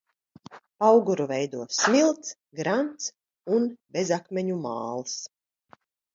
Pauguru 0.83 1.27
veido 1.31 1.65
smilts, 1.81 2.31
grants 2.61 3.11
un 3.59 3.69
bezakmeņu 3.99 4.59
māls. 4.67 5.17